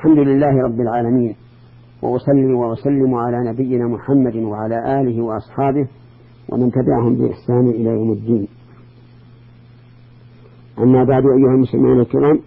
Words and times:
الحمد 0.00 0.18
لله 0.18 0.62
رب 0.62 0.80
العالمين 0.80 1.36
وأصلي 2.02 2.54
وأسلم 2.54 3.14
على 3.14 3.50
نبينا 3.50 3.88
محمد 3.88 4.36
وعلى 4.36 5.00
آله 5.00 5.22
وأصحابه 5.22 5.88
ومن 6.48 6.70
تبعهم 6.70 7.14
بإحسان 7.14 7.68
إلى 7.68 7.90
يوم 7.90 8.12
الدين. 8.12 8.48
أما 10.78 11.04
بعد 11.04 11.22
أيها 11.22 11.54
المسلمون 11.54 12.00
الكرام 12.00 12.40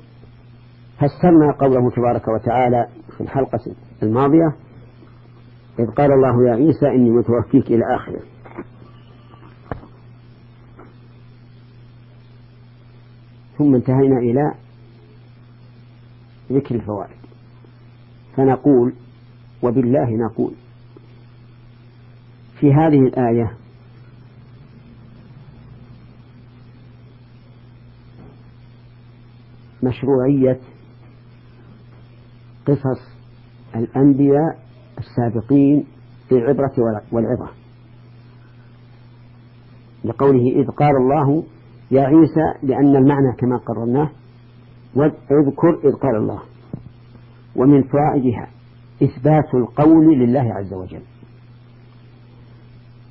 فسرنا 0.98 1.52
قوله 1.60 1.90
تبارك 1.90 2.28
وتعالى 2.28 2.88
في 3.18 3.22
الحلقة 3.22 3.60
الماضية 4.04 4.56
إذ 5.80 5.86
قال 5.86 6.12
الله 6.12 6.48
يا 6.48 6.54
عيسى 6.56 6.88
إني 6.88 7.10
متوفيك 7.10 7.68
إلى 7.68 7.96
آخره. 7.96 8.22
ثم 13.58 13.76
انتهينا 13.76 14.18
إلى 14.18 14.54
ذكر 16.52 16.76
الفوائد. 16.76 17.23
فنقول 18.38 18.94
وبالله 19.64 20.10
نقول. 20.26 20.54
في 22.60 22.74
هذه 22.74 23.00
الآية 23.00 23.52
مشروعية 29.84 30.60
قصص 32.68 33.14
الأنبياء 33.76 34.60
السابقين 35.00 35.84
في 36.30 36.36
العبرة 36.36 36.74
والعظة. 37.12 37.50
لقوله 40.06 40.62
إذ 40.62 40.68
قال 40.68 40.96
الله 40.96 41.44
يا 41.92 42.02
عيسى 42.02 42.54
لأن 42.64 42.96
المعنى 42.96 43.36
كما 43.38 43.58
قررناه 43.58 44.10
واذكر 44.96 45.80
إذ 45.84 45.94
قال 45.94 46.16
الله. 46.16 46.53
ومن 47.56 47.84
فوائدها 47.84 48.48
إثبات 49.04 49.54
القول 49.54 50.20
لله 50.20 50.54
عز 50.54 50.74
وجل. 50.74 51.02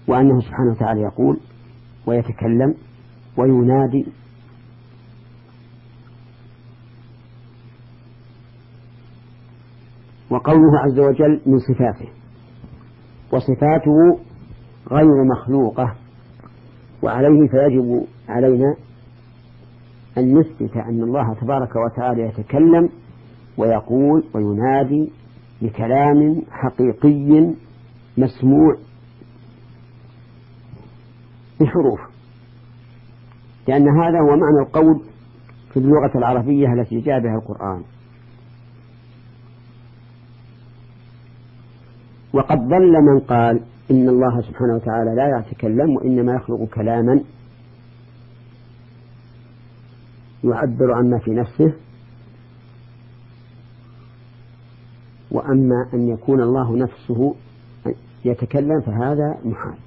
وأنه 0.08 0.40
سبحانه 0.40 0.70
وتعالى 0.70 1.00
يقول 1.00 1.40
ويتكلم 2.06 2.74
وينادي 3.36 4.06
وقوله 10.30 10.78
عز 10.78 10.98
وجل 10.98 11.40
من 11.46 11.58
صفاته 11.58 12.08
وصفاته 13.32 14.18
غير 14.90 15.24
مخلوقة 15.24 15.94
وعليه 17.02 17.48
فيجب 17.48 18.06
علينا 18.28 18.76
أن 20.18 20.38
نثبت 20.38 20.76
أن 20.76 21.02
الله 21.02 21.34
تبارك 21.34 21.70
وتعالى 21.76 22.22
يتكلم 22.22 22.88
ويقول 23.56 24.24
وينادي 24.34 25.12
بكلام 25.62 26.42
حقيقي 26.50 27.54
مسموع 28.18 28.76
بحروف. 31.60 32.00
لأن 33.68 33.88
هذا 33.88 34.20
هو 34.20 34.36
معنى 34.36 34.66
القول 34.66 35.02
في 35.72 35.76
اللغة 35.76 36.18
العربية 36.18 36.72
التي 36.72 37.00
جاء 37.00 37.20
بها 37.20 37.34
القرآن. 37.34 37.82
وقد 42.32 42.58
ضل 42.58 42.92
من 42.92 43.20
قال 43.20 43.60
إن 43.90 44.08
الله 44.08 44.40
سبحانه 44.40 44.74
وتعالى 44.74 45.14
لا 45.16 45.38
يتكلم 45.38 45.96
وإنما 45.96 46.34
يخلق 46.34 46.64
كلاما 46.64 47.20
يعبر 50.44 50.92
عما 50.92 51.18
في 51.18 51.30
نفسه 51.30 51.72
وأما 55.32 55.88
أن 55.94 56.08
يكون 56.08 56.42
الله 56.42 56.76
نفسه 56.76 57.34
يتكلم 58.24 58.80
فهذا 58.80 59.38
محال. 59.44 59.78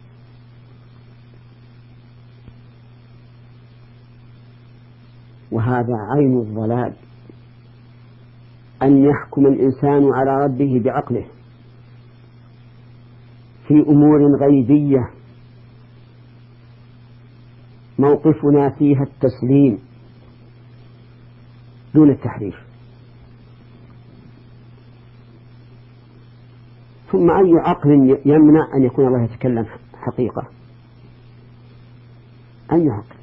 وهذا 5.52 5.96
عين 6.16 6.40
الضلال. 6.40 6.94
أن 8.84 9.04
يحكم 9.06 9.46
الإنسان 9.46 10.14
على 10.14 10.46
ربه 10.46 10.82
بعقله. 10.86 11.26
في 13.68 13.74
أمور 13.74 14.20
غيبية. 14.40 15.10
موقفنا 18.00 18.70
فيها 18.70 19.04
التسليم. 19.04 19.80
دون 21.94 22.10
التحريف. 22.10 22.65
ثم 27.12 27.32
أي 27.32 27.54
عقل 27.60 28.20
يمنع 28.26 28.76
أن 28.76 28.84
يكون 28.84 29.08
الله 29.08 29.24
يتكلم 29.24 29.66
حقيقة؟ 29.94 30.48
أي 32.72 32.90
عقل؟ 32.90 33.16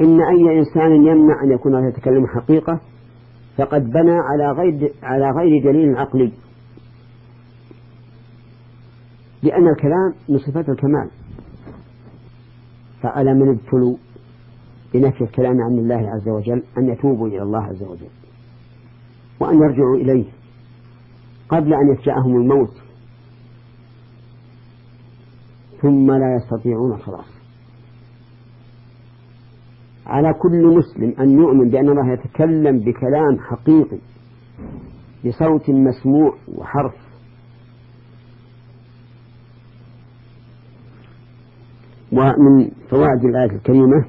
إن 0.00 0.20
أي 0.20 0.58
إنسان 0.58 1.06
يمنع 1.06 1.42
أن 1.44 1.52
يكون 1.52 1.74
الله 1.74 1.88
يتكلم 1.88 2.26
حقيقة 2.26 2.80
فقد 3.56 3.90
بنى 3.90 4.12
على 4.12 4.52
غير 4.52 4.92
على 5.02 5.30
غير 5.30 5.62
دليل 5.64 5.96
عقلي. 5.96 6.32
لأن 9.42 9.68
الكلام 9.68 10.14
من 10.28 10.38
صفات 10.38 10.68
الكمال. 10.68 11.10
فعلى 13.02 13.34
من 13.34 13.48
ابتلوا 13.48 13.96
بنفي 14.94 15.24
الكلام 15.24 15.62
عن 15.62 15.78
الله 15.78 16.10
عز 16.10 16.28
وجل 16.28 16.62
أن 16.78 16.88
يتوبوا 16.88 17.28
إلى 17.28 17.42
الله 17.42 17.62
عز 17.62 17.82
وجل 17.82 18.08
وأن 19.40 19.54
يرجعوا 19.54 19.96
إليه. 19.96 20.24
قبل 21.48 21.74
أن 21.74 21.92
يفجأهم 21.92 22.36
الموت. 22.36 22.84
ثم 25.82 26.12
لا 26.12 26.36
يستطيعون 26.36 26.92
الخلاص 26.92 27.34
على 30.06 30.34
كل 30.42 30.76
مسلم 30.76 31.14
أن 31.20 31.30
يؤمن 31.30 31.70
بأن 31.70 31.88
الله 31.88 32.12
يتكلم 32.12 32.78
بكلام 32.78 33.38
حقيقي 33.40 33.98
بصوت 35.26 35.70
مسموع 35.70 36.34
وحرف. 36.48 36.94
ومن 42.12 42.70
فوائد 42.90 43.24
الآية 43.24 43.56
الكريمة 43.56 44.04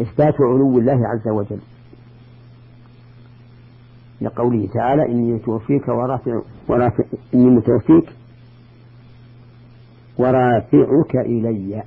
إثبات 0.00 0.34
علو 0.40 0.78
الله 0.78 1.08
عز 1.08 1.28
وجل. 1.28 1.60
لقوله 4.20 4.68
تعالى 4.74 5.02
إني 5.06 5.32
متوفيك 5.32 5.88
ورافع 5.88 6.42
ورافع 6.68 7.04
إني 7.34 7.50
متوفيك 7.50 8.16
ورافعك 10.18 11.16
إلي. 11.26 11.82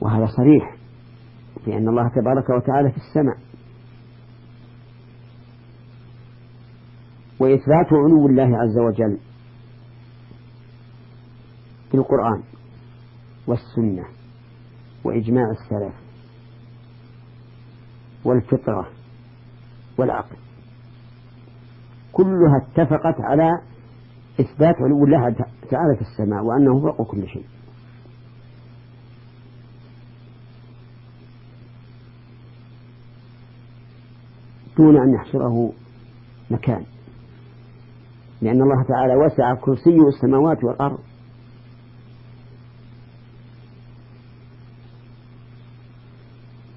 وهذا 0.00 0.26
صريح 0.26 0.76
في 1.64 1.76
أن 1.76 1.88
الله 1.88 2.08
تبارك 2.08 2.50
وتعالى 2.50 2.90
في 2.90 2.96
السماء. 2.96 3.36
وإثبات 7.38 7.92
علو 7.92 8.26
الله 8.26 8.58
عز 8.58 8.78
وجل 8.78 9.18
في 11.90 11.96
القرآن 11.96 12.42
والسنة 13.46 14.04
وإجماع 15.04 15.50
السلف 15.50 15.94
والفطرة 18.24 18.88
والعقل. 19.98 20.36
كلها 22.12 22.56
اتفقت 22.62 23.20
على 23.20 23.60
إثبات 24.40 24.74
علو 24.74 25.04
الله 25.04 25.30
تعالى 25.70 25.96
في 25.96 26.02
السماء 26.02 26.44
وأنه 26.44 26.80
فوق 26.80 27.10
كل 27.10 27.28
شيء. 27.28 27.46
دون 34.76 34.96
أن 34.96 35.14
يحصره 35.14 35.72
مكان. 36.50 36.84
لأن 38.42 38.62
الله 38.62 38.84
تعالى 38.88 39.14
وسع 39.14 39.54
كرسيه 39.54 40.08
السماوات 40.08 40.64
والأرض. 40.64 40.98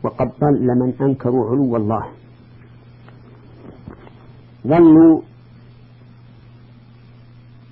وقد 0.04 0.28
ضل 0.28 0.68
من 0.80 0.94
أنكروا 1.02 1.50
علو 1.50 1.76
الله. 1.78 2.08
ظنوا 4.68 5.22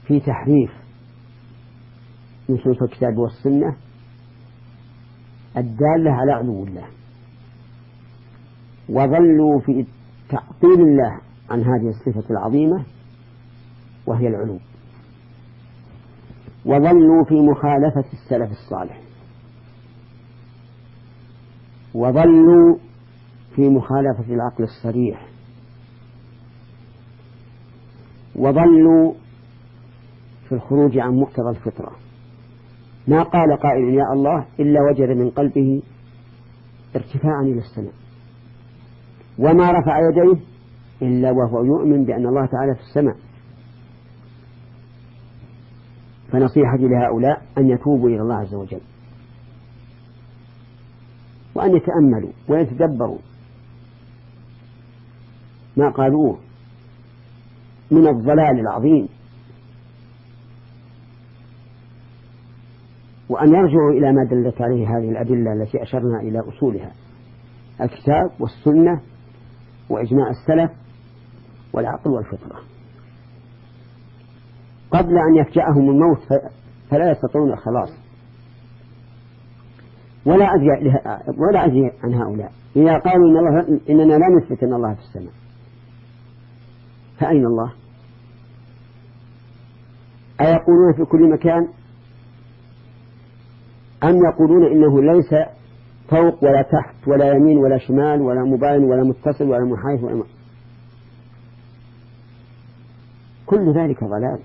في 0.08 0.20
تحريف 0.20 0.72
نصوص 2.50 2.82
الكتاب 2.82 3.18
والسنة 3.18 3.76
الدالة 5.58 6.12
على 6.12 6.32
علو 6.32 6.64
الله 6.64 6.88
وظلوا 8.90 9.60
في 9.60 9.86
تعطيل 10.30 10.82
الله 10.82 11.22
عن 11.50 11.60
هذه 11.60 11.90
الصفة 11.90 12.30
العظيمة 12.30 12.86
وهي 14.06 14.28
العلو 14.28 14.60
وظلوا 16.66 17.24
في 17.24 17.36
مخالفة 17.36 18.06
السلف 18.14 18.52
الصالح 18.52 19.02
وظلوا 21.94 22.78
في 23.56 23.62
مخالفة 23.70 24.34
العقل 24.34 24.64
الصريح. 24.64 25.28
وظلوا 28.36 29.14
في 30.50 30.56
الخروج 30.56 30.98
عن 30.98 31.20
مقتضى 31.20 31.50
الفطرة. 31.50 31.92
ما 33.08 33.24
قال 33.24 33.58
قائل 33.60 33.94
يا 33.94 34.14
الله 34.14 34.46
إلا 34.60 34.80
وجد 34.82 35.18
من 35.18 35.30
قلبه 35.30 35.82
ارتفاعا 36.96 37.42
إلى 37.42 37.60
السماء. 37.60 37.94
وما 39.40 39.72
رفع 39.72 40.00
يديه 40.10 40.42
إلا 41.02 41.32
وهو 41.32 41.64
يؤمن 41.64 42.06
بأن 42.06 42.26
الله 42.26 42.46
تعالى 42.46 42.76
في 42.76 42.82
السماء. 42.82 43.16
فنصيحتي 46.32 46.88
لهؤلاء 46.88 47.46
أن 47.58 47.70
يتوبوا 47.70 48.10
إلى 48.10 48.22
الله 48.22 48.36
عز 48.36 48.54
وجل. 48.54 48.82
وأن 51.56 51.76
يتأملوا 51.76 52.32
ويتدبروا. 52.50 53.20
ما 55.78 55.90
قالوه 55.90 56.45
من 57.92 58.08
الضلال 58.08 58.60
العظيم. 58.60 59.08
وأن 63.30 63.48
يرجعوا 63.48 63.92
إلى 63.92 64.14
ما 64.14 64.24
دلت 64.24 64.62
عليه 64.62 64.98
هذه 64.98 65.10
الأدلة 65.10 65.54
التي 65.54 65.84
أشرنا 65.84 66.20
إلى 66.20 66.40
أصولها. 66.40 66.92
الكتاب 67.82 68.32
والسنة 68.40 69.02
وإجماع 69.90 70.30
السلف 70.30 70.72
والعقل 71.74 72.12
والفطرة. 72.12 72.60
قبل 74.92 75.18
أن 75.18 75.36
يفجأهم 75.36 75.90
الموت 75.90 76.20
فلا 76.90 77.12
يستطيعون 77.12 77.54
الخلاص. 77.54 77.90
ولا 80.26 80.46
أدري 80.56 80.68
ولا 81.38 81.66
أدري 81.66 81.92
عن 82.04 82.14
هؤلاء. 82.14 82.52
إذا 82.76 82.98
قالوا 82.98 83.30
إن 83.30 83.38
الله 83.38 83.80
إننا 83.90 84.14
لا 84.14 84.28
نثبت 84.38 84.64
أن 84.64 84.74
الله 84.74 84.94
في 84.94 85.00
السماء. 85.00 85.34
فأين 87.20 87.46
الله؟ 87.46 87.72
أيقولون 90.42 90.94
في 90.94 91.06
كل 91.06 91.30
مكان 91.34 91.68
أم 94.04 94.16
يقولون 94.26 94.72
إنه 94.72 95.14
ليس 95.14 95.34
فوق 96.10 96.44
ولا 96.44 96.62
تحت 96.62 97.08
ولا 97.08 97.32
يمين 97.32 97.58
ولا 97.58 97.78
شمال 97.78 98.22
ولا 98.22 98.44
مباين 98.44 98.84
ولا 98.84 99.04
متصل 99.04 99.44
ولا 99.44 99.66
محايف 99.66 100.04
ولا 100.04 100.16
م... 100.16 100.24
كل 103.46 103.74
ذلك 103.74 104.04
ضلال. 104.04 104.40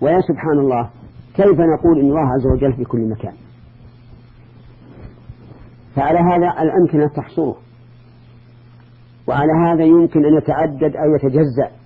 ويا 0.00 0.20
سبحان 0.20 0.58
الله 0.58 0.90
كيف 1.34 1.60
نقول 1.60 2.00
إن 2.00 2.06
الله 2.06 2.32
عز 2.34 2.46
وجل 2.46 2.72
في 2.72 2.84
كل 2.84 3.08
مكان؟ 3.10 3.34
فعلى 5.94 6.18
هذا 6.18 6.62
الأمكنة 6.62 7.08
تحصره 7.08 7.56
وعلى 9.28 9.52
هذا 9.66 9.84
يمكن 9.84 10.24
أن 10.24 10.36
يتعدد 10.36 10.96
أو 10.96 11.14
يتجزأ. 11.14 11.76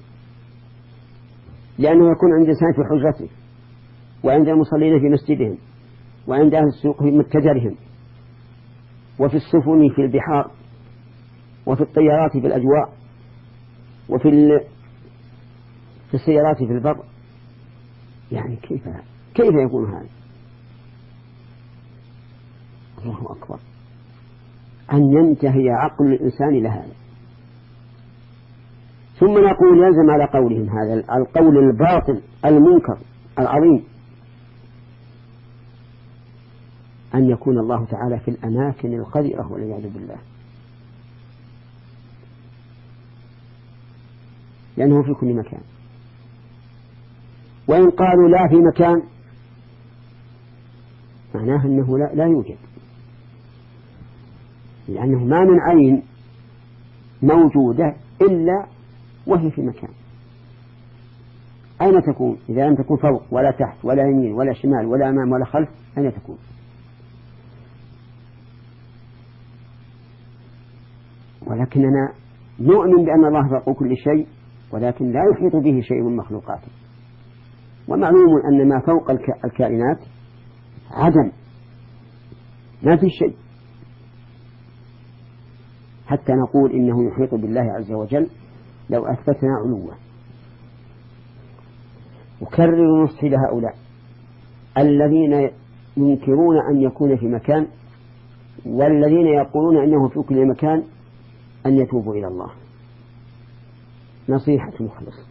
لأنه 1.79 2.11
يكون 2.11 2.33
عند 2.33 2.43
الإنسان 2.43 2.73
في 2.73 2.83
حجرته 2.91 3.29
وعند 4.25 4.49
المصلين 4.49 5.01
في 5.01 5.09
مسجدهم 5.09 5.59
وعند 6.27 6.55
أهل 6.55 6.67
السوق 6.67 7.03
في 7.03 7.11
متجرهم 7.11 7.75
وفي 9.19 9.37
السفن 9.37 9.89
في 9.97 10.03
البحار 10.03 10.51
وفي 11.67 11.81
الطيارات 11.81 12.33
في 12.33 12.47
الأجواء 12.47 12.93
وفي 14.09 14.29
ال... 14.29 14.61
في 16.09 16.15
السيارات 16.15 16.57
في 16.57 16.73
البر. 16.73 16.97
يعني 18.33 18.57
كيف 18.57 18.89
كيف 19.35 19.55
يكون 19.67 19.95
هذا؟ 19.95 20.09
الله 23.05 23.33
أكبر. 23.33 23.59
أن 24.93 25.03
ينتهي 25.13 25.71
عقل 25.71 26.13
الإنسان 26.13 26.63
لهذا 26.63 26.93
ثم 29.21 29.33
نقول 29.33 29.79
يلزم 29.79 30.11
على 30.11 30.25
قولهم 30.25 30.79
هذا 30.79 30.95
القول 30.95 31.59
الباطل 31.59 32.21
المنكر 32.45 32.99
العظيم. 33.39 33.85
أن 37.15 37.31
يكون 37.31 37.59
الله 37.59 37.85
تعالى 37.85 38.19
في 38.19 38.31
الأماكن 38.31 38.95
القذرة 38.95 39.53
والعياذ 39.53 39.89
بالله. 39.89 40.17
لأنه 44.77 45.03
في 45.03 45.15
كل 45.15 45.35
مكان. 45.35 45.61
وإن 47.69 47.91
قالوا 47.91 48.29
لا 48.29 48.49
في 48.49 48.57
مكان 48.57 49.03
معناه 51.35 51.65
أنه 51.67 51.99
لا, 51.99 52.11
لا 52.15 52.25
يوجد. 52.25 52.57
لأنه 54.89 55.25
ما 55.25 55.45
من 55.45 55.61
عين 55.61 56.03
موجودة 57.23 57.95
إلا 58.23 58.67
وهي 59.27 59.51
في 59.51 59.63
مكان. 59.63 59.91
أين 61.83 62.03
تكون؟ 62.03 62.39
إذا 62.49 62.67
لم 62.67 62.75
تكون 62.75 62.97
فوق 62.97 63.23
ولا 63.31 63.51
تحت 63.51 63.85
ولا 63.85 64.03
يمين 64.03 64.33
ولا 64.33 64.53
شمال 64.53 64.87
ولا 64.87 65.09
أمام 65.09 65.33
ولا 65.33 65.45
خلف 65.45 65.69
أين 65.99 66.13
تكون؟ 66.13 66.39
ولكننا 71.47 72.13
نؤمن 72.61 73.05
بأن 73.05 73.25
الله 73.25 73.49
فوق 73.49 73.79
كل 73.79 73.97
شيء 73.97 74.27
ولكن 74.73 75.13
لا 75.13 75.21
يحيط 75.33 75.57
به 75.57 75.81
شيء 75.81 76.03
من 76.03 76.17
مخلوقاته. 76.17 76.69
ومعلوم 77.89 78.29
أن 78.53 78.69
ما 78.69 78.81
فوق 78.81 79.11
الكائنات 79.45 79.99
عدم 80.91 81.33
ما 82.83 82.97
في 82.97 83.11
شيء. 83.11 83.37
حتى 86.07 86.33
نقول 86.33 86.73
إنه 86.73 87.09
يحيط 87.09 87.35
بالله 87.35 87.73
عز 87.73 87.93
وجل 87.93 88.27
لو 88.91 89.07
أثبتنا 89.07 89.51
علوه 89.65 89.95
أكرر 92.43 93.05
نصحي 93.05 93.29
لهؤلاء 93.29 93.75
الذين 94.79 95.51
ينكرون 95.97 96.57
أن 96.71 96.81
يكون 96.81 97.17
في 97.17 97.27
مكان 97.27 97.67
والذين 98.67 99.27
يقولون 99.27 99.83
أنه 99.83 100.09
في 100.09 100.23
كل 100.23 100.47
مكان 100.47 100.85
أن 101.67 101.77
يتوبوا 101.77 102.15
إلى 102.15 102.27
الله. 102.27 102.51
نصيحة 104.29 104.73
مخلص. 104.81 105.27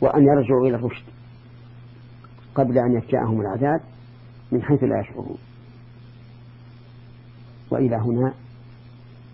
وأن 0.00 0.22
يرجعوا 0.22 0.66
إلى 0.66 0.76
الرشد 0.76 1.04
قبل 2.54 2.78
أن 2.78 2.96
يفجأهم 2.96 3.40
العذاب 3.40 3.80
من 4.52 4.62
حيث 4.62 4.82
لا 4.82 5.00
يشعرون. 5.00 5.38
وإلى 7.70 7.96
هنا 7.96 8.34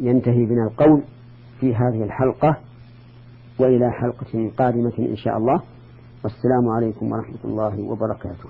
ينتهي 0.00 0.44
بنا 0.44 0.64
القول. 0.70 1.02
في 1.60 1.74
هذه 1.74 2.04
الحلقة 2.04 2.56
وإلى 3.58 3.90
حلقة 3.90 4.50
قادمة 4.58 4.98
إن 4.98 5.16
شاء 5.16 5.36
الله. 5.36 5.62
والسلام 6.24 6.68
عليكم 6.76 7.12
ورحمة 7.12 7.38
الله 7.44 7.82
وبركاته. 7.82 8.48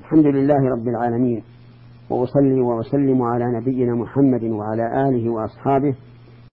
الحمد 0.00 0.26
لله 0.26 0.70
رب 0.70 0.88
العالمين 0.88 1.42
وأصلي 2.10 2.60
وأسلم 2.60 3.22
على 3.22 3.44
نبينا 3.60 3.94
محمد 3.94 4.44
وعلى 4.44 5.08
آله 5.08 5.30
وأصحابه 5.30 5.94